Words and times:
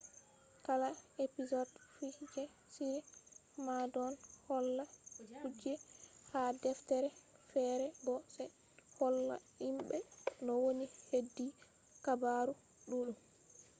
kala 0.65 0.89
episod 1.25 1.67
fu 1.93 2.05
je 2.35 2.41
shiri 2.73 3.01
man 3.65 3.81
don 3.93 4.13
holla 4.47 4.85
kuje 5.43 5.73
ha 6.31 6.43
deftere 6.63 7.09
fere 7.51 7.87
bo 8.05 8.13
se 8.33 8.43
holla 8.97 9.35
himbe 9.61 9.97
no 10.45 10.53
woni 10.63 10.85
hedi 11.09 11.45
habaru 12.05 12.53
duddum 12.89 13.17